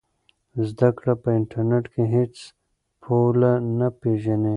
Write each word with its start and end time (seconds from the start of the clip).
زده 0.67 0.89
کړه 0.97 1.13
په 1.21 1.29
انټرنیټ 1.37 1.85
کې 1.93 2.03
هېڅ 2.15 2.35
پوله 3.03 3.51
نه 3.77 3.87
پېژني. 3.99 4.49